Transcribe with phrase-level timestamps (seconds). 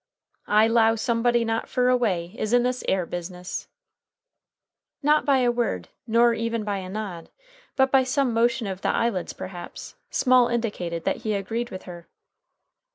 [0.47, 3.67] "I 'low somebody not fur away is in this 'ere business!"
[5.03, 7.29] Not by a word, nor even by a nod,
[7.75, 12.07] but by some motion of the eyelids, perhaps, Small indicated that he agreed with her.